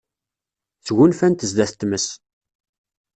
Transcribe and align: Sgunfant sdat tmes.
Sgunfant 0.85 1.45
sdat 1.49 1.71
tmes. 1.79 2.05